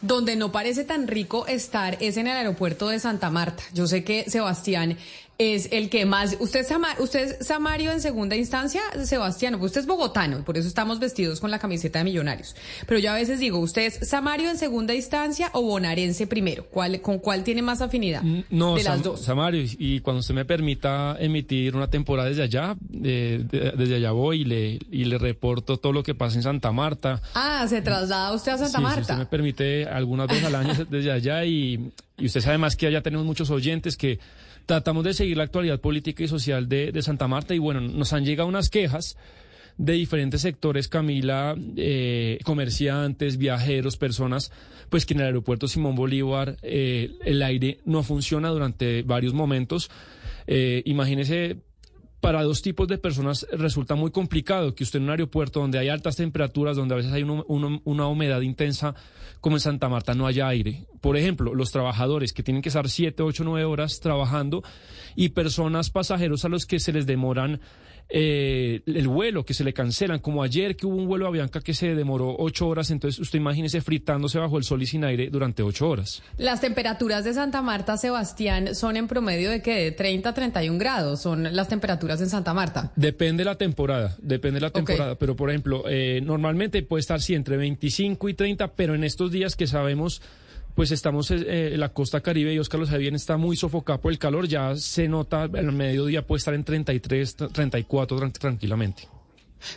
[0.00, 3.64] Donde no parece tan rico estar es en el aeropuerto de Santa Marta.
[3.74, 4.96] Yo sé que Sebastián
[5.38, 6.36] es el que más.
[6.40, 10.66] Usted es, usted es Samario en segunda instancia, Sebastián, pues usted es bogotano, por eso
[10.66, 12.56] estamos vestidos con la camiseta de millonarios.
[12.88, 16.66] Pero yo a veces digo, ¿usted es Samario en segunda instancia o bonarense primero?
[16.66, 18.22] ¿Cuál, ¿Con cuál tiene más afinidad?
[18.24, 19.20] Mm, no, de las dos.
[19.20, 24.44] Samario, y cuando usted me permita emitir una temporada desde allá, desde allá voy y
[24.44, 27.22] le, y le reporto todo lo que pasa en Santa Marta.
[27.34, 28.96] Ah, se traslada usted a Santa Marta.
[28.96, 32.74] Si usted me permite algunas veces al año desde allá y, y usted sabe más
[32.74, 34.18] que allá tenemos muchos oyentes que
[34.68, 38.26] tratamos de seguir la actualidad política y social de, Santa Marta y bueno, nos han
[38.26, 39.16] llegado unas quejas
[39.78, 44.52] de diferentes sectores, Camila, eh, comerciantes, viajeros, personas,
[44.90, 49.90] pues que en el aeropuerto Simón Bolívar eh, el aire no funciona durante varios momentos.
[50.46, 51.56] Eh, imagínese
[52.20, 55.88] para dos tipos de personas resulta muy complicado que usted en un aeropuerto donde hay
[55.88, 58.94] altas temperaturas, donde a veces hay una humedad intensa,
[59.40, 60.86] como en Santa Marta, no haya aire.
[61.00, 64.62] Por ejemplo, los trabajadores que tienen que estar siete, ocho, nueve horas trabajando
[65.14, 67.60] y personas pasajeros a los que se les demoran
[68.10, 71.60] eh, el vuelo, que se le cancelan, como ayer que hubo un vuelo a Bianca
[71.60, 75.28] que se demoró ocho horas, entonces usted imagínese fritándose bajo el sol y sin aire
[75.30, 76.22] durante ocho horas.
[76.38, 80.78] Las temperaturas de Santa Marta, Sebastián, son en promedio de que de 30 a 31
[80.78, 82.92] grados, son las temperaturas en Santa Marta.
[82.96, 87.56] Depende la temporada, depende la temporada, pero por ejemplo, eh, normalmente puede estar sí entre
[87.56, 90.22] 25 y 30, pero en estos días que sabemos
[90.78, 94.00] pues estamos eh, en la costa caribe y Oscar lo sabe bien, está muy sofocado
[94.00, 99.08] por el calor, ya se nota, el mediodía puede estar en 33, 34 tranquilamente.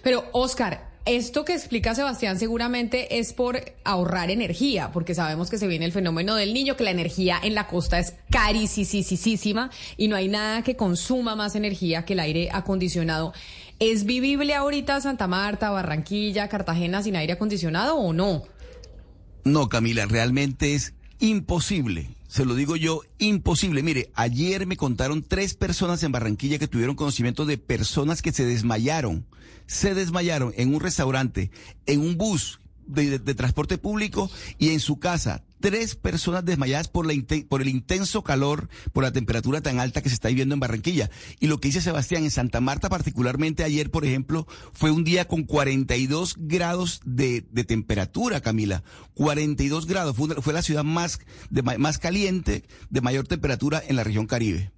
[0.04, 5.66] Pero Oscar, esto que explica Sebastián seguramente es por ahorrar energía, porque sabemos que se
[5.66, 10.16] viene el fenómeno del niño, que la energía en la costa es carísima y no
[10.16, 13.34] hay nada que consuma más energía que el aire acondicionado.
[13.80, 18.44] ¿Es vivible ahorita Santa Marta, Barranquilla, Cartagena sin aire acondicionado o no?
[19.44, 22.10] No, Camila, realmente es imposible.
[22.28, 23.84] Se lo digo yo, imposible.
[23.84, 28.46] Mire, ayer me contaron tres personas en Barranquilla que tuvieron conocimiento de personas que se
[28.46, 29.26] desmayaron.
[29.66, 31.52] Se desmayaron en un restaurante,
[31.86, 37.14] en un bus de, transporte público y en su casa tres personas desmayadas por, la,
[37.48, 41.10] por el intenso calor, por la temperatura tan alta que se está viviendo en Barranquilla.
[41.40, 45.28] Y lo que dice Sebastián, en Santa Marta particularmente ayer, por ejemplo, fue un día
[45.28, 48.84] con 42 grados de, temperatura, Camila.
[49.14, 50.16] 42 grados.
[50.16, 54.72] Fue, fue la ciudad más, de, más caliente, de mayor temperatura en la región Caribe.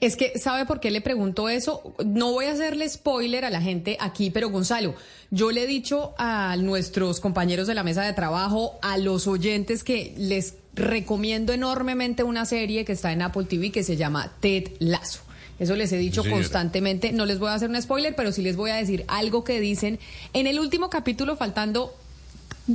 [0.00, 1.94] Es que, ¿sabe por qué le pregunto eso?
[2.04, 4.94] No voy a hacerle spoiler a la gente aquí, pero Gonzalo,
[5.30, 9.84] yo le he dicho a nuestros compañeros de la mesa de trabajo, a los oyentes
[9.84, 14.72] que les recomiendo enormemente una serie que está en Apple TV que se llama Ted
[14.78, 15.20] Lazo.
[15.58, 17.12] Eso les he dicho constantemente.
[17.12, 19.58] No les voy a hacer un spoiler, pero sí les voy a decir algo que
[19.58, 19.98] dicen
[20.34, 21.94] en el último capítulo, faltando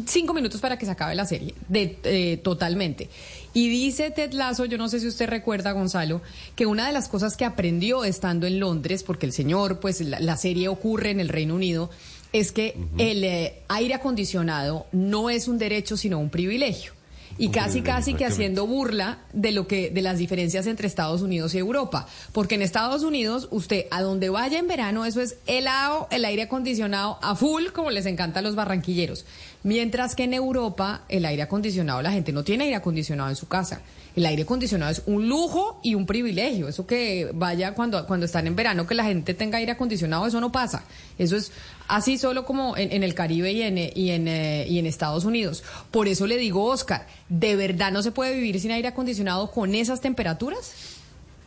[0.06, 3.10] cinco minutos para que se acabe la serie, de, eh, totalmente.
[3.54, 6.22] Y dice Ted Lasso, yo no sé si usted recuerda, Gonzalo,
[6.56, 10.38] que una de las cosas que aprendió estando en Londres, porque el señor, pues la,
[10.38, 11.90] serie ocurre en el Reino Unido,
[12.32, 16.94] es que el eh, aire acondicionado no es un derecho, sino un privilegio
[17.38, 21.54] y casi casi que haciendo burla de lo que de las diferencias entre Estados Unidos
[21.56, 26.08] y Europa, porque en Estados Unidos usted a donde vaya en verano eso es helado,
[26.12, 29.26] el aire acondicionado a full como les encanta a los barranquilleros,
[29.64, 33.48] mientras que en Europa el aire acondicionado la gente no tiene aire acondicionado en su
[33.48, 33.82] casa.
[34.16, 36.68] El aire acondicionado es un lujo y un privilegio.
[36.68, 40.42] Eso que vaya cuando, cuando están en verano, que la gente tenga aire acondicionado, eso
[40.42, 40.84] no pasa.
[41.18, 41.52] Eso es
[41.88, 45.64] así solo como en, el Caribe y en, y, en, eh, y en Estados Unidos.
[45.92, 49.76] Por eso le digo, Oscar, ¿de verdad no se puede vivir sin aire acondicionado con
[49.76, 50.74] esas temperaturas?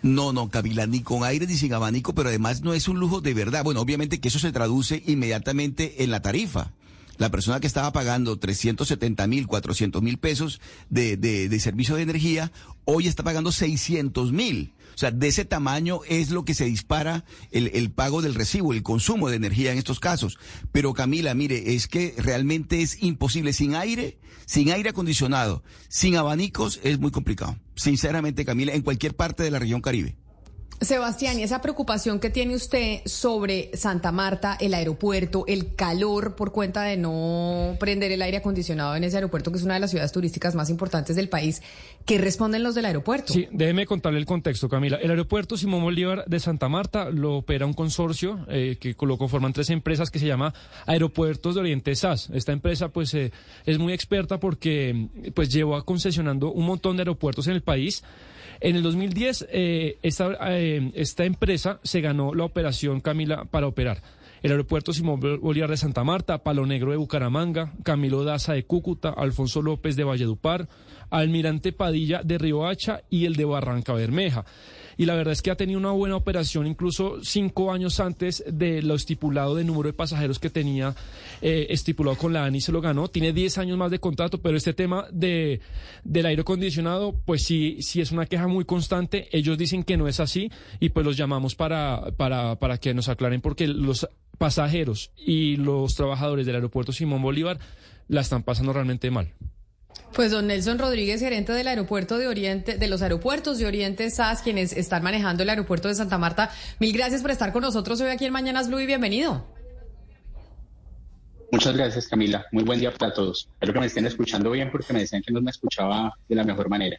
[0.02, 3.20] No, no, Camila, ni con aire ni sin abanico, pero además no es un lujo
[3.20, 3.64] de verdad.
[3.64, 6.72] Bueno, obviamente que eso se traduce inmediatamente en la tarifa
[7.18, 12.02] la persona que estaba pagando 370 mil, 400 mil pesos de, de, de, servicio de
[12.02, 12.52] energía,
[12.84, 14.74] hoy está pagando 600 mil.
[14.94, 18.72] O sea, de ese tamaño es lo que se dispara el, el, pago del recibo,
[18.72, 20.38] el consumo de energía en estos casos.
[20.70, 23.52] Pero Camila, mire, es que realmente es imposible.
[23.52, 27.58] Sin aire, sin aire acondicionado, sin abanicos, es muy complicado.
[27.74, 30.16] Sinceramente, Camila, en cualquier parte de la región Caribe.
[30.80, 36.52] Sebastián, y esa preocupación que tiene usted sobre Santa Marta, el aeropuerto, el calor por
[36.52, 39.90] cuenta de no prender el aire acondicionado en ese aeropuerto, que es una de las
[39.90, 41.62] ciudades turísticas más importantes del país,
[42.04, 43.32] ¿qué responden los del aeropuerto?
[43.32, 44.96] Sí, déjeme contarle el contexto, Camila.
[44.96, 49.52] El aeropuerto Simón Bolívar de Santa Marta lo opera un consorcio eh, que lo conforman
[49.52, 50.54] tres empresas que se llama
[50.86, 52.30] Aeropuertos de Oriente SAS.
[52.32, 53.32] Esta empresa pues eh,
[53.64, 58.02] es muy experta porque pues lleva concesionando un montón de aeropuertos en el país.
[58.60, 64.02] En el 2010, eh, esta, eh, esta empresa se ganó la operación Camila para operar.
[64.42, 69.08] El aeropuerto Simón Bolívar de Santa Marta, Palo Negro de Bucaramanga, Camilo Daza de Cúcuta,
[69.08, 70.68] Alfonso López de Valledupar,
[71.08, 74.44] Almirante Padilla de Riohacha y el de Barranca Bermeja
[74.96, 78.82] y la verdad es que ha tenido una buena operación incluso cinco años antes de
[78.82, 80.94] lo estipulado de número de pasajeros que tenía
[81.42, 83.08] eh, estipulado con la ANI se lo ganó.
[83.08, 85.60] Tiene 10 años más de contrato, pero este tema de,
[86.04, 89.28] del aire acondicionado, pues sí, sí es una queja muy constante.
[89.32, 90.50] Ellos dicen que no es así
[90.80, 94.08] y pues los llamamos para, para, para que nos aclaren porque los
[94.38, 97.58] pasajeros y los trabajadores del aeropuerto Simón Bolívar
[98.08, 99.32] la están pasando realmente mal.
[100.14, 104.42] Pues don Nelson Rodríguez, gerente del aeropuerto de Oriente, de los aeropuertos de Oriente SAS,
[104.42, 106.50] quienes están manejando el aeropuerto de Santa Marta.
[106.78, 109.44] Mil gracias por estar con nosotros hoy aquí en Mañanas Blue y bienvenido.
[111.50, 112.46] Muchas gracias, Camila.
[112.52, 113.48] Muy buen día para todos.
[113.54, 116.44] Espero que me estén escuchando bien porque me decían que no me escuchaba de la
[116.44, 116.96] mejor manera.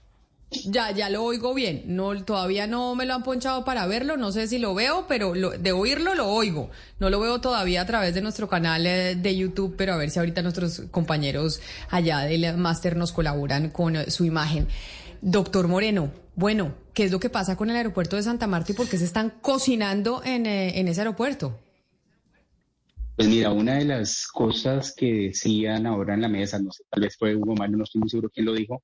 [0.66, 1.84] Ya, ya lo oigo bien.
[1.88, 4.18] No, todavía no me lo han ponchado para verlo.
[4.18, 6.69] No sé si lo veo, pero de oírlo lo oigo.
[7.00, 10.10] No lo veo todavía a través de nuestro canal eh, de YouTube, pero a ver
[10.10, 14.68] si ahorita nuestros compañeros allá del máster nos colaboran con eh, su imagen.
[15.22, 18.75] Doctor Moreno, bueno, ¿qué es lo que pasa con el aeropuerto de Santa Marta y
[18.75, 21.60] por qué se están cocinando en, eh, en ese aeropuerto?
[23.16, 27.02] Pues mira, una de las cosas que decían ahora en la mesa, no sé, tal
[27.02, 28.84] vez fue Hugo Mario, no estoy muy seguro quién lo dijo,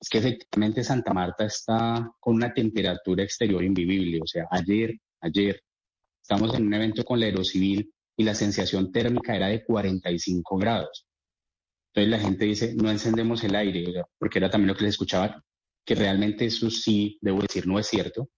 [0.00, 4.20] es que efectivamente Santa Marta está con una temperatura exterior invivible.
[4.22, 5.60] O sea, ayer, ayer,
[6.22, 11.06] estamos en un evento con la Aerocivil y la sensación térmica era de 45 grados.
[11.92, 15.42] Entonces la gente dice, no encendemos el aire, porque era también lo que les escuchaba,
[15.84, 18.28] que realmente eso sí, debo decir, no es cierto.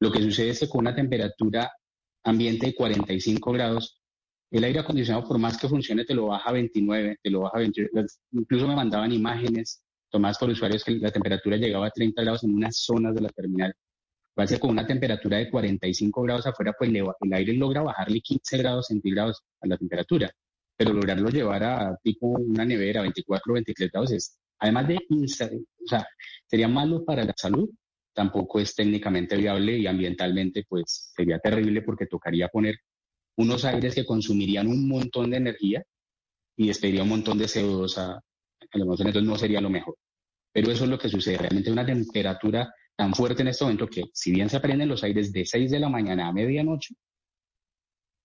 [0.00, 1.70] Lo que sucede es que con una temperatura
[2.24, 4.00] ambiente de 45 grados,
[4.50, 7.58] el aire acondicionado, por más que funcione, te lo baja a 29, te lo baja
[7.58, 7.90] a 28.
[8.32, 12.54] Incluso me mandaban imágenes tomadas por usuarios que la temperatura llegaba a 30 grados en
[12.54, 13.74] unas zonas de la terminal.
[14.38, 18.20] Va a ser con una temperatura de 45 grados afuera, pues el aire logra bajarle
[18.20, 20.30] 15 grados centígrados a la temperatura,
[20.76, 25.86] pero lograrlo llevar a tipo una nevera, 24 o 23 grados, es, además de, o
[25.86, 26.06] sea,
[26.46, 27.68] sería malo para la salud,
[28.14, 32.76] tampoco es técnicamente viable y ambientalmente pues sería terrible porque tocaría poner
[33.36, 35.84] unos aires que consumirían un montón de energía
[36.56, 38.20] y despediría un montón de CO2 a,
[38.72, 39.96] a lo entonces no sería lo mejor.
[40.52, 44.04] Pero eso es lo que sucede, realmente una temperatura tan fuerte en este momento que
[44.12, 46.94] si bien se aprenden los aires de 6 de la mañana a medianoche,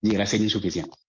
[0.02, 1.03] llega a ser insuficiente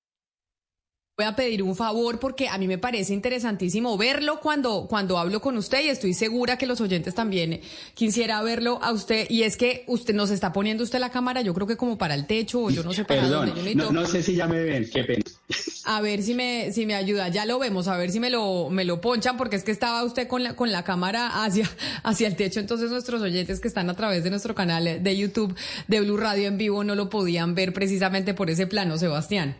[1.17, 5.39] voy a pedir un favor porque a mí me parece interesantísimo verlo cuando, cuando hablo
[5.39, 7.61] con usted y estoy segura que los oyentes también
[7.93, 11.53] quisiera verlo a usted y es que usted nos está poniendo usted la cámara yo
[11.53, 13.75] creo que como para el techo o yo no sé para dónde.
[13.75, 15.23] no, no, sé si ya me ven, qué pena.
[15.85, 18.69] A ver si me, si me ayuda, ya lo vemos, a ver si me lo,
[18.69, 21.69] me lo ponchan porque es que estaba usted con la, con la cámara hacia,
[22.03, 25.55] hacia el techo, entonces nuestros oyentes que están a través de nuestro canal de YouTube
[25.87, 29.55] de Blue Radio en vivo no lo podían ver precisamente por ese plano, Sebastián.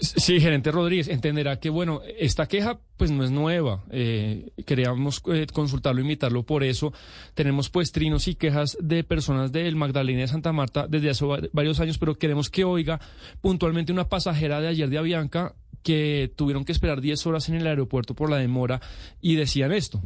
[0.00, 3.84] Sí, gerente Rodríguez, entenderá que, bueno, esta queja pues no es nueva.
[3.90, 6.92] Eh, queríamos eh, consultarlo, invitarlo por eso.
[7.34, 11.80] Tenemos pues trinos y quejas de personas del Magdalena de Santa Marta desde hace varios
[11.80, 13.00] años, pero queremos que oiga
[13.40, 17.66] puntualmente una pasajera de ayer de Avianca que tuvieron que esperar 10 horas en el
[17.66, 18.80] aeropuerto por la demora
[19.20, 20.02] y decían esto.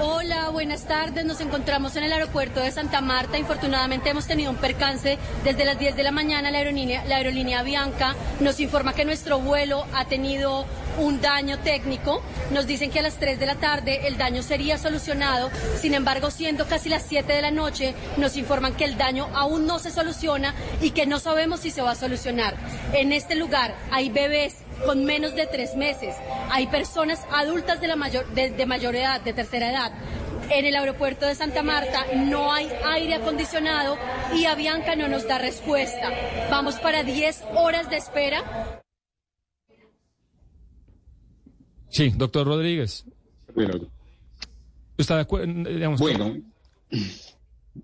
[0.00, 1.24] Hola, buenas tardes.
[1.24, 3.36] Nos encontramos en el aeropuerto de Santa Marta.
[3.36, 6.52] Infortunadamente hemos tenido un percance desde las 10 de la mañana.
[6.52, 10.66] La aerolínea, la aerolínea Bianca nos informa que nuestro vuelo ha tenido
[10.98, 12.22] un daño técnico.
[12.52, 15.50] Nos dicen que a las 3 de la tarde el daño sería solucionado.
[15.80, 19.66] Sin embargo, siendo casi las 7 de la noche, nos informan que el daño aún
[19.66, 22.54] no se soluciona y que no sabemos si se va a solucionar.
[22.92, 26.14] En este lugar hay bebés con menos de tres meses.
[26.50, 29.92] Hay personas adultas de, la mayor, de, mayor edad, de tercera edad.
[30.50, 33.96] En el aeropuerto de Santa Marta no hay aire acondicionado
[34.34, 36.10] y Avianca no nos da respuesta.
[36.50, 38.82] Vamos para 10 horas de espera.
[41.88, 43.04] Sí, doctor Rodríguez.
[43.54, 43.88] Bueno,
[44.96, 45.52] ¿Está de acuerdo?
[45.98, 46.36] bueno,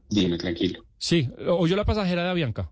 [0.09, 0.85] dime, tranquilo.
[0.99, 2.71] Sí, ¿oyó la pasajera de Avianca?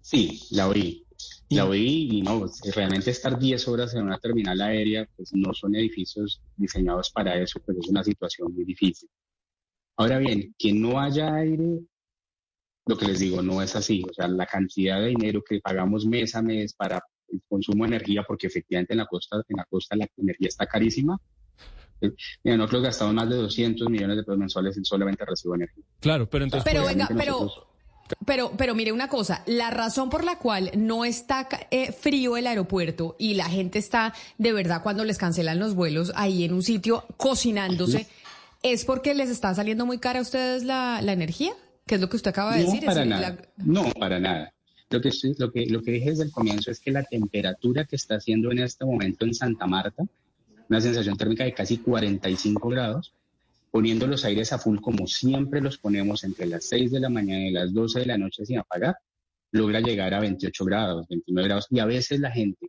[0.00, 1.04] Sí, la oí.
[1.50, 5.74] La oí y no, realmente estar 10 horas en una terminal aérea, pues no son
[5.76, 9.08] edificios diseñados para eso, pero es una situación muy difícil.
[9.96, 11.80] Ahora bien, que no haya aire,
[12.86, 14.02] lo que les digo, no es así.
[14.08, 17.88] O sea, la cantidad de dinero que pagamos mes a mes para el consumo de
[17.96, 21.18] energía, porque efectivamente en la costa, en la costa la energía está carísima.
[22.00, 22.12] Eh,
[22.44, 25.84] mira, nosotros gastamos más de 200 millones de pesos mensuales en solamente recibo de energía.
[26.00, 26.70] Claro, pero entonces...
[26.70, 27.67] Pero venga, pero, nosotros-
[28.24, 32.46] pero, pero mire una cosa, la razón por la cual no está eh, frío el
[32.46, 36.62] aeropuerto y la gente está de verdad cuando les cancelan los vuelos ahí en un
[36.62, 38.06] sitio cocinándose,
[38.62, 41.52] es porque les está saliendo muy cara a ustedes la, la energía,
[41.86, 42.84] que es lo que usted acaba de No, decir.
[42.86, 43.30] para es nada.
[43.30, 44.52] la- No, para nada.
[44.90, 47.84] Lo que, estoy- lo, que, lo que dije desde el comienzo es que la temperatura
[47.84, 50.02] que está haciendo en este momento en Santa Marta,
[50.68, 53.12] una sensación térmica de casi 45 grados,
[53.70, 57.46] poniendo los aires a full como siempre los ponemos entre las 6 de la mañana
[57.46, 58.96] y las 12 de la noche sin apagar,
[59.52, 62.68] logra llegar a 28 grados, 29 grados, y a veces la gente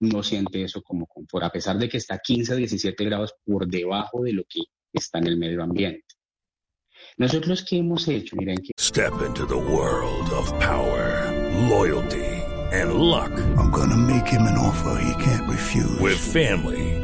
[0.00, 4.22] no siente eso como confort, a pesar de que está 15, 17 grados por debajo
[4.22, 4.60] de lo que
[4.92, 6.04] está en el medio ambiente.
[7.16, 8.36] Nosotros, ¿qué hemos hecho?
[8.36, 11.30] Miren, que Step into the world of power,
[11.68, 12.24] loyalty,
[12.72, 13.30] and luck.
[13.56, 16.00] I'm gonna make him an offer he can't refuse.
[16.00, 17.03] With family,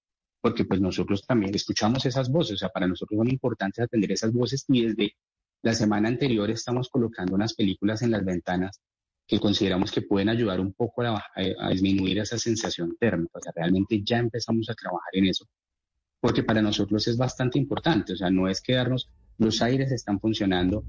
[0.41, 4.33] porque pues nosotros también escuchamos esas voces, o sea, para nosotros son importantes atender esas
[4.33, 5.15] voces y desde
[5.63, 8.81] la semana anterior estamos colocando unas películas en las ventanas
[9.27, 11.23] que consideramos que pueden ayudar un poco a, a-
[11.59, 15.45] a disminuir esa sensación térmica, o sea, realmente ya empezamos a trabajar en eso,
[16.19, 20.83] porque para nosotros es bastante importante, o sea, no es quedarnos, los aires están funcionando,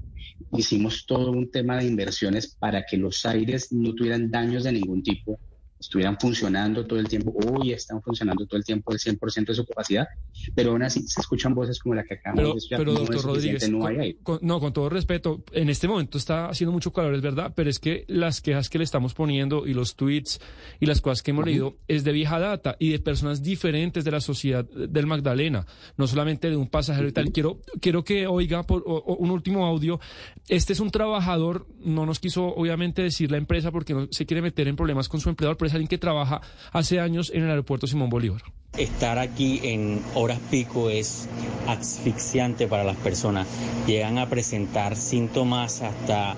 [0.51, 5.01] hicimos todo un tema de inversiones para que los aires no tuvieran daños de ningún
[5.01, 5.39] tipo,
[5.83, 9.65] estuvieran funcionando todo el tiempo, hoy están funcionando todo el tiempo el 100% de su
[9.65, 10.07] capacidad,
[10.55, 12.99] pero aún así se escuchan voces como la que acabamos Pero, de escuchar, pero no
[12.99, 16.91] doctor Rodríguez, no hay con- no, con todo respeto, en este momento está haciendo mucho
[16.93, 20.39] calor, es verdad, pero es que las quejas que le estamos poniendo y los tweets
[20.79, 24.11] y las cosas que hemos leído es de vieja data y de personas diferentes de
[24.11, 25.65] la sociedad del Magdalena,
[25.97, 27.31] no solamente de un pasajero y tal.
[27.31, 29.99] Quiero, quiero que oiga por, o- o un último audio.
[30.47, 34.41] Este es un trabajador, no nos quiso obviamente decir la empresa porque no se quiere
[34.41, 37.49] meter en problemas con su empleador, pero es alguien que trabaja hace años en el
[37.49, 38.41] aeropuerto Simón Bolívar.
[38.77, 41.27] Estar aquí en horas pico es
[41.67, 43.47] asfixiante para las personas.
[43.85, 46.35] Llegan a presentar síntomas hasta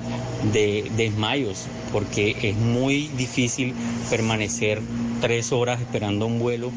[0.52, 3.74] de desmayos, porque es muy difícil
[4.10, 4.82] permanecer
[5.22, 6.72] tres horas esperando un vuelo,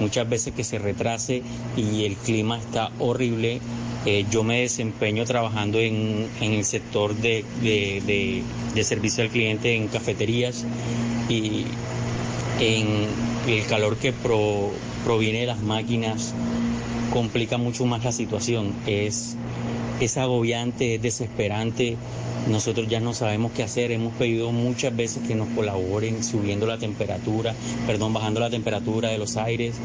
[0.00, 1.42] muchas veces que se retrase
[1.76, 3.60] y el clima está horrible.
[4.06, 8.42] Eh, yo me desempeño trabajando en, en el sector de, de- de-
[8.74, 10.64] de servicio al cliente en cafeterías
[11.28, 11.64] y
[12.60, 13.06] en
[13.48, 14.70] el calor que pro-
[15.04, 16.34] proviene de las máquinas
[17.12, 18.72] complica mucho más la situación.
[18.86, 19.36] Es,
[20.00, 21.96] es agobiante, es desesperante.
[22.48, 23.90] Nosotros ya no sabemos qué hacer.
[23.90, 27.54] Hemos pedido muchas veces que nos colaboren subiendo la temperatura,
[27.86, 29.76] perdón, bajando la temperatura de los aires,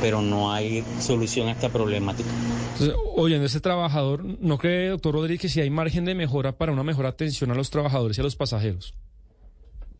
[0.00, 2.28] pero no hay solución a esta problemática.
[2.72, 6.72] Entonces, oyendo ese trabajador, ¿no cree, doctor Rodríguez, que si hay margen de mejora para
[6.72, 8.94] una mejor atención a los trabajadores y a los pasajeros?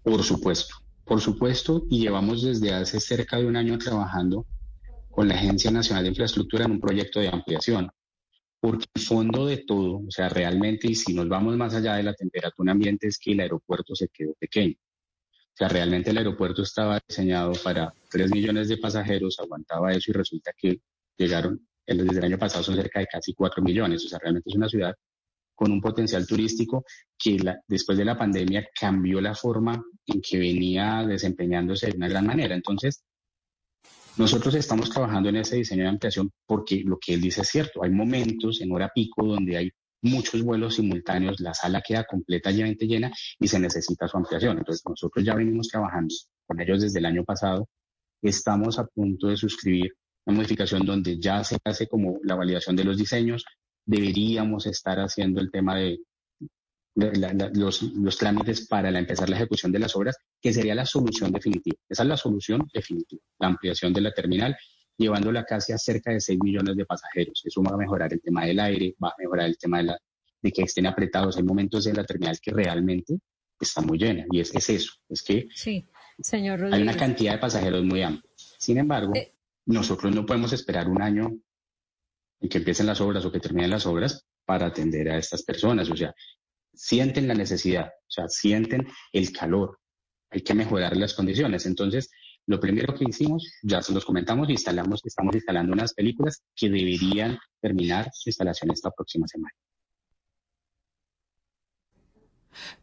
[0.02, 0.74] Por supuesto,
[1.10, 4.46] por supuesto, y llevamos desde hace cerca de un año trabajando
[5.10, 7.90] con la Agencia Nacional de Infraestructura en un proyecto de ampliación,
[8.60, 12.04] porque el fondo de todo, o sea, realmente, y si nos vamos más allá de
[12.04, 14.76] la temperatura ambiente, es que el aeropuerto se quedó pequeño.
[14.78, 20.14] O sea, realmente el aeropuerto estaba diseñado para 3 millones de pasajeros, aguantaba eso y
[20.14, 20.80] resulta que
[21.16, 24.06] llegaron, desde el año pasado son cerca de casi 4 millones.
[24.06, 24.94] O sea, realmente es una ciudad
[25.60, 26.86] con un potencial turístico
[27.18, 27.36] que
[27.68, 32.54] después de la pandemia cambió la forma en que venía desempeñándose de una gran manera.
[32.54, 33.04] Entonces,
[34.16, 37.84] nosotros estamos trabajando en ese diseño de ampliación porque lo que él dice es cierto.
[37.84, 43.12] Hay momentos en hora pico donde hay muchos vuelos simultáneos, la sala queda completamente llena
[43.38, 44.56] y se necesita su ampliación.
[44.56, 46.14] Entonces, nosotros ya venimos trabajando
[46.46, 47.68] con ellos desde el año pasado.
[48.22, 49.92] Estamos a punto de suscribir
[50.24, 53.44] una modificación donde ya se hace como la validación de los diseños.
[53.86, 55.98] Deberíamos estar haciendo el tema de,
[56.94, 60.52] de la- la- los, los trámites para la, empezar la ejecución de las obras, que
[60.52, 61.76] sería la solución definitiva.
[61.88, 64.56] Esa es la solución definitiva, la ampliación de la terminal,
[64.96, 67.42] llevándola casi a cerca de 6 millones de pasajeros.
[67.44, 69.98] Eso va a mejorar el tema del aire, va a mejorar el tema de, la,
[70.42, 71.36] de que estén apretados.
[71.36, 73.18] Hay momentos en la terminal que realmente
[73.58, 75.86] está muy llena y es, es eso, es que Sí,
[76.18, 78.30] señor hay una cantidad de pasajeros muy amplia.
[78.36, 79.32] Sin embargo, Eh.
[79.66, 81.30] nosotros no podemos esperar un año
[82.40, 85.90] en que empiecen las obras o que terminen las obras para atender a estas personas.
[85.90, 86.14] O sea,
[86.74, 89.78] sienten la necesidad, o sea, sienten el calor.
[90.30, 91.66] hay que mejorar las condiciones.
[91.66, 92.10] Entonces,
[92.46, 97.38] lo primero que hicimos, ya se los comentamos, instalamos, estamos instalando unas películas que deberían
[97.60, 99.54] terminar su instalación esta próxima semana.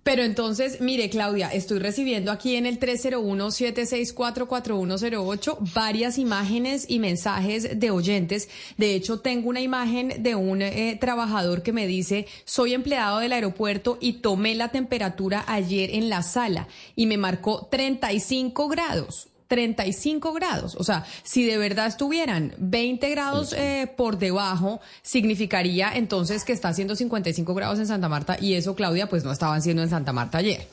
[0.04, 7.92] Pero entonces, mire, Claudia, estoy recibiendo aquí en el 301-764-4108 varias imágenes y mensajes de
[7.92, 8.48] oyentes.
[8.78, 13.34] De hecho, tengo una imagen de un eh, trabajador que me dice, soy empleado del
[13.34, 19.28] aeropuerto y tomé la temperatura ayer en la sala y me marcó 35 grados.
[19.48, 20.76] 35 grados.
[20.76, 26.70] O sea, si de verdad estuvieran 20 grados eh, por debajo, significaría entonces que está
[26.70, 30.14] haciendo 55 grados en Santa Marta y eso, Claudia, pues no estaban siendo en Santa
[30.14, 30.68] Marta ayer.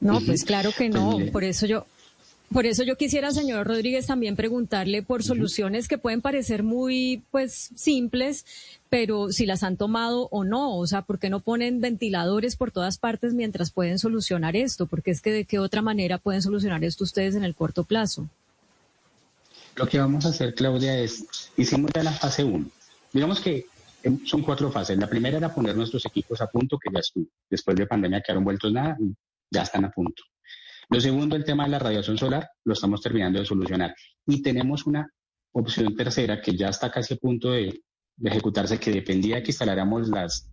[0.00, 1.18] No, pues claro que no.
[1.30, 1.86] Por eso yo,
[2.52, 7.70] por eso yo quisiera, señor Rodríguez, también preguntarle por soluciones que pueden parecer muy, pues,
[7.74, 8.44] simples,
[8.88, 10.76] pero si las han tomado o no.
[10.76, 14.86] O sea, ¿por qué no ponen ventiladores por todas partes mientras pueden solucionar esto?
[14.86, 18.28] Porque es que de qué otra manera pueden solucionar esto ustedes en el corto plazo.
[19.76, 22.66] Lo que vamos a hacer, Claudia, es, hicimos ya la fase 1.
[23.12, 23.66] Digamos que
[24.02, 24.98] em, son cuatro fases.
[24.98, 27.26] La primera era poner nuestros equipos a punto, que ya estuvo.
[27.48, 29.14] Después de pandemia quedaron vueltos nada y
[29.50, 30.22] ya están a punto.
[30.92, 33.94] Lo segundo, el tema de la radiación solar, lo estamos terminando de solucionar.
[34.26, 35.10] Y tenemos una
[35.52, 37.80] opción tercera que ya está casi a punto de,
[38.22, 40.52] ejecutarse, que dependía de que instaláramos las,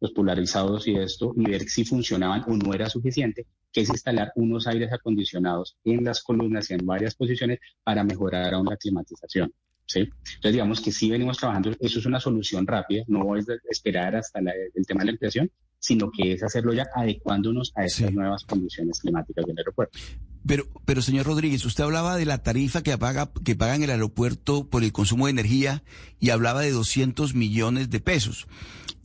[0.00, 4.32] los polarizados y esto y ver si funcionaban o no era suficiente, que es instalar
[4.34, 9.52] unos aires acondicionados en las columnas y en varias posiciones para mejorar aún la climatización.
[9.86, 10.00] ¿sí?
[10.00, 14.40] Entonces, digamos que sí venimos trabajando, eso es una solución rápida, no es esperar hasta
[14.40, 19.00] el tema de la ampliación, sino que es hacerlo ya adecuándonos a estas nuevas condiciones
[19.00, 19.98] climáticas del aeropuerto.
[20.46, 23.90] Pero, pero señor Rodríguez, usted hablaba de la tarifa que paga, que paga en el
[23.90, 25.82] aeropuerto por el consumo de energía
[26.20, 28.46] y hablaba de 200 millones de pesos.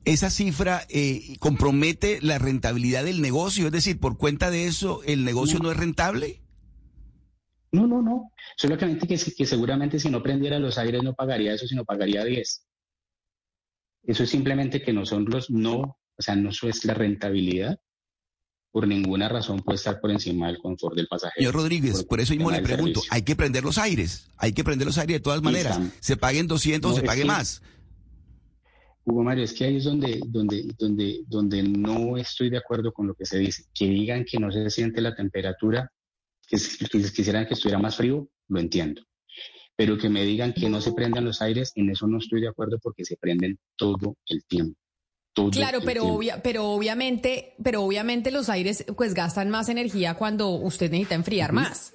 [0.05, 3.67] ¿Esa cifra eh, compromete la rentabilidad del negocio?
[3.67, 6.41] Es decir, por cuenta de eso, ¿el negocio no, es rentable?
[7.71, 8.31] No, no, no.
[8.57, 12.65] Solamente que, que seguramente si no prendiera los aires no pagaría eso, sino pagaría 10.
[14.03, 17.79] Eso es simplemente que no son los, no o sea, no es la rentabilidad.
[18.71, 21.35] Por ninguna razón puede estar por encima del confort del pasajero.
[21.35, 24.87] Señor Rodríguez, por, eso mismo le pregunto, hay que prender los aires, hay que prender
[24.87, 25.77] los aires de todas maneras.
[25.99, 27.61] se paguen 200, se pague más.
[29.03, 33.07] Hugo Mario, es que ahí es donde, donde, donde, donde no estoy de acuerdo con
[33.07, 33.65] lo que se dice.
[33.73, 35.91] Que digan que no se siente la temperatura,
[36.47, 39.01] que, que quisieran que estuviera más frío, lo entiendo.
[39.75, 42.47] Pero que me digan que no se prendan los aires, en eso no estoy de
[42.47, 44.79] acuerdo porque se prenden todo el tiempo
[45.51, 51.15] claro, pero, pero obviamente, pero obviamente los aires pues gastan más energía cuando usted necesita
[51.15, 51.93] enfriar más.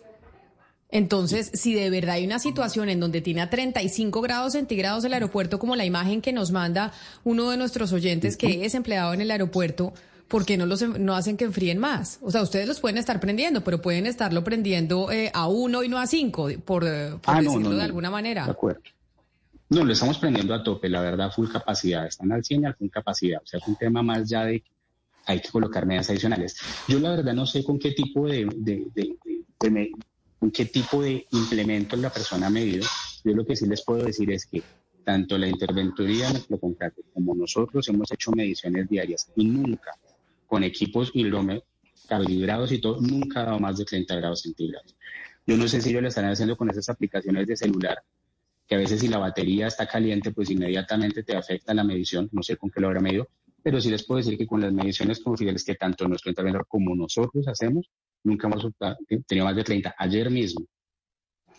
[0.88, 5.14] Entonces, si de verdad hay una situación en donde tiene a 35 grados centígrados el
[5.14, 6.92] aeropuerto, como la imagen que nos manda
[7.24, 9.92] uno de nuestros oyentes que es empleado en el aeropuerto,
[10.28, 12.20] ¿por qué no, los, no hacen que enfríen más?
[12.22, 15.88] O sea, ustedes los pueden estar prendiendo, pero pueden estarlo prendiendo eh, a uno y
[15.88, 18.44] no a cinco, por, ah, decirlo de alguna manera.
[18.44, 18.80] De acuerdo.
[19.68, 22.06] No, lo estamos prendiendo a tope, la verdad, full capacidad.
[22.06, 23.42] Están al 100 y al full capacidad.
[23.42, 24.62] O sea, es un tema más ya de
[25.26, 26.56] hay que colocar medidas adicionales.
[26.86, 28.46] Yo la verdad no sé con qué tipo de,
[30.38, 32.86] con qué tipo de implementos la persona ha medido.
[33.24, 34.62] Yo lo que sí les puedo decir es que
[35.04, 39.92] tanto la interventoría nuestro contrato como nosotros hemos hecho mediciones diarias y nunca
[40.46, 41.12] con equipos
[42.08, 44.94] calibrados y todo, nunca ha dado más de 30 grados centígrados.
[45.44, 47.98] Yo no sé si ellos lo están haciendo con esas aplicaciones de celular
[48.66, 52.42] que a veces si la batería está caliente, pues inmediatamente te afecta la medición, no
[52.42, 53.28] sé con qué lo habrá medido,
[53.62, 56.94] pero sí les puedo decir que con las mediciones confidenciales que tanto nuestro interventor como
[56.94, 57.90] nosotros hacemos,
[58.24, 58.66] nunca hemos
[59.26, 59.94] tenido más de 30.
[59.98, 60.66] Ayer mismo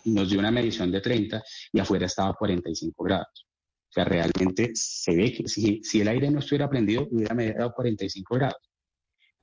[0.06, 1.44] nos dio una medición de 30
[1.74, 3.48] y afuera estaba a 45 grados.
[3.90, 7.72] O sea, realmente se ve que si, si el aire no estuviera prendido, hubiera medido
[7.74, 8.70] 45 grados.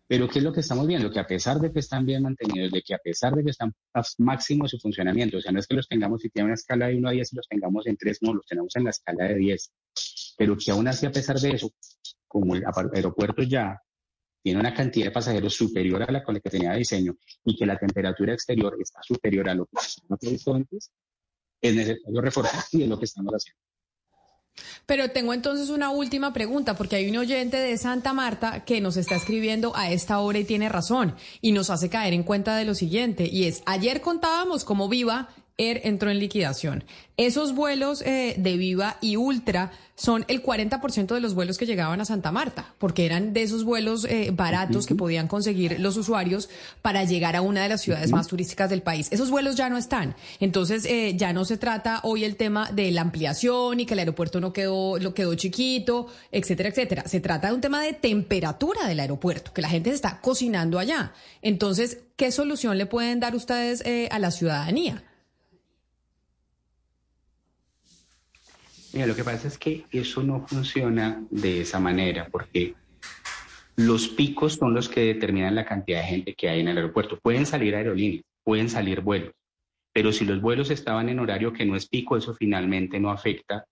[0.06, 1.10] Pero ¿qué es lo que estamos viendo?
[1.10, 3.72] Que a pesar de que están bien mantenidos, de que a pesar de que están
[3.94, 6.88] a máximo su funcionamiento, o sea, no es que los tengamos si tienen una escala
[6.88, 9.24] de 1 a 10 y los tengamos en 3, no, los tenemos en la escala
[9.24, 9.72] de 10.
[10.36, 11.70] Pero que aún así, a pesar de eso,
[12.26, 13.80] como el aeropuerto ya
[14.42, 17.64] tiene una cantidad de pasajeros superior a la con la que tenía diseño y que
[17.64, 19.80] la temperatura exterior está superior a lo que
[20.38, 20.90] se antes,
[21.62, 23.58] es necesario reforzar y es lo que estamos haciendo.
[24.86, 28.96] Pero tengo entonces una última pregunta, porque hay un oyente de Santa Marta que nos
[28.96, 32.64] está escribiendo a esta hora y tiene razón, y nos hace caer en cuenta de
[32.64, 36.84] lo siguiente, y es, ayer contábamos como Viva Air entró en liquidación.
[37.16, 42.00] Esos vuelos eh, de Viva y Ultra son el 40% de los vuelos que llegaban
[42.00, 46.50] a Santa Marta, porque eran de esos vuelos eh, baratos que podían conseguir los usuarios
[46.82, 49.06] para llegar a una de las ciudades más turísticas del país.
[49.12, 50.16] Esos vuelos ya no están.
[50.40, 54.00] Entonces, eh, ya no se trata hoy el tema de la ampliación y que el
[54.00, 57.04] aeropuerto no quedó, lo quedó chiquito, etcétera, etcétera.
[57.06, 60.80] Se trata de un tema de temperatura del aeropuerto, que la gente se está cocinando
[60.80, 61.12] allá.
[61.42, 65.04] Entonces, ¿qué solución le pueden dar ustedes a la ciudadanía?
[68.94, 72.76] Mira, lo que pasa es que eso no funciona de esa manera, porque
[73.74, 77.18] los picos son los que determinan la cantidad de gente que hay en el aeropuerto.
[77.18, 79.32] Pueden salir aerolíneas, pueden salir vuelos,
[79.92, 83.64] pero si los vuelos estaban en horario que no es pico, eso finalmente no afecta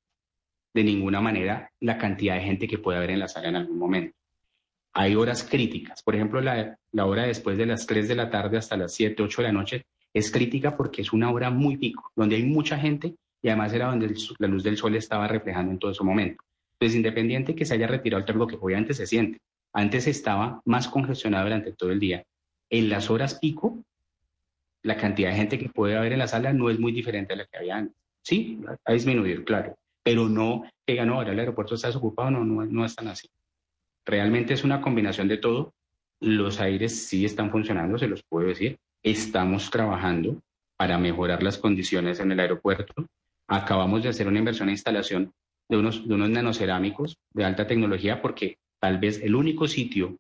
[0.74, 3.78] de ninguna manera la cantidad de gente que puede haber en la sala en algún
[3.78, 4.16] momento.
[4.92, 8.76] Hay horas críticas, por ejemplo, la, hora después de las 3 de la tarde hasta
[8.76, 12.35] las 7, 8 de la noche es crítica porque es una hora muy pico, donde
[12.35, 15.90] hay mucha gente y además era donde la luz del sol estaba reflejando en todo
[15.90, 16.42] ese momento.
[16.74, 19.40] Entonces, independiente que se haya retirado el tráfico, que obviamente se siente,
[19.72, 22.24] antes estaba más congestionado durante todo el día.
[22.70, 23.85] En las horas pico,
[24.83, 27.37] la cantidad de gente que puede haber en la sala no es muy diferente a
[27.37, 27.96] la que había antes.
[28.22, 32.64] Sí, ha disminuido, claro, pero no que no, ahora el aeropuerto está desocupado, no, no,
[32.64, 33.28] no es tan así.
[34.05, 35.72] Realmente es una combinación de todo.
[36.20, 38.78] Los aires sí están funcionando, se los puedo decir.
[39.02, 40.40] Estamos trabajando
[40.76, 43.07] para mejorar las condiciones en el aeropuerto.
[43.54, 45.30] Acabamos de hacer una inversión e instalación
[45.68, 50.16] de unos, de unos nanocerámicos de alta tecnología porque tal vez el único sitio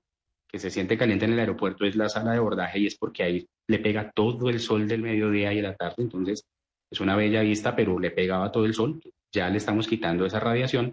[0.46, 3.22] que se siente caliente en el aeropuerto es la sala de abordaje y es porque
[3.22, 6.02] ahí le pega todo el sol del mediodía y de la tarde.
[6.02, 6.44] Entonces
[6.90, 9.00] es una bella vista, pero le pegaba todo el sol.
[9.32, 10.92] Ya le estamos quitando esa radiación.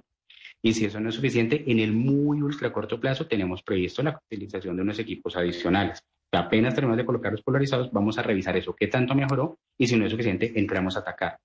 [0.62, 4.18] Y si eso no es suficiente, en el muy ultra corto plazo tenemos previsto la
[4.18, 6.02] utilización de unos equipos adicionales.
[6.32, 9.98] Apenas terminamos de colocar los polarizados, vamos a revisar eso, qué tanto mejoró y si
[9.98, 11.38] no es suficiente, entramos a atacar.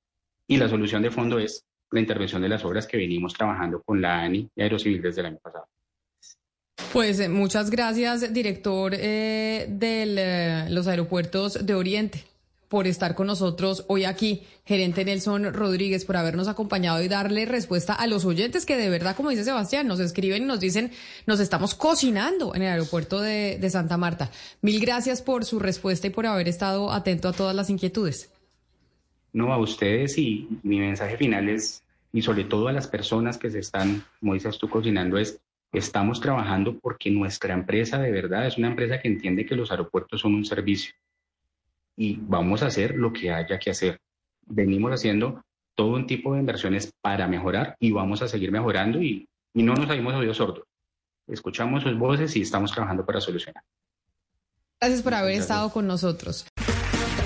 [0.46, 4.00] Y la solución de fondo es la intervención de las obras que venimos trabajando con
[4.00, 5.66] la ANI y Aerocivil desde el año pasado.
[6.92, 12.24] Pues eh, muchas gracias, director eh, de eh, los aeropuertos de Oriente,
[12.68, 14.42] por estar con nosotros hoy aquí.
[14.64, 19.14] Gerente Nelson Rodríguez, por habernos acompañado y darle respuesta a los oyentes que de verdad,
[19.14, 20.90] como dice Sebastián, nos escriben y nos dicen,
[21.26, 24.30] nos estamos cocinando en el aeropuerto de, de Santa Marta.
[24.60, 28.33] Mil gracias por su respuesta y por haber estado atento a todas las inquietudes.
[29.34, 33.50] No, a ustedes y mi mensaje final es, y sobre todo a las personas que
[33.50, 35.38] se están, como dices tú, cocinando, es,
[35.72, 40.20] estamos trabajando porque nuestra empresa de verdad es una empresa que entiende que los aeropuertos
[40.22, 40.94] son un servicio
[41.96, 44.00] y vamos a hacer lo que haya que hacer.
[44.46, 45.44] Venimos haciendo
[45.74, 49.74] todo un tipo de inversiones para mejorar y vamos a seguir mejorando y, y no
[49.74, 50.64] nos habíamos oído sordos.
[51.26, 53.62] Escuchamos sus voces y estamos trabajando para solucionar.
[54.80, 56.46] Gracias por haber estado con nosotros.